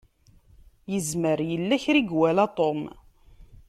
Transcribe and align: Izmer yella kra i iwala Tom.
Izmer 0.97 1.39
yella 1.51 1.75
kra 1.83 1.99
i 2.01 2.03
iwala 2.09 2.45
Tom. 2.57 2.79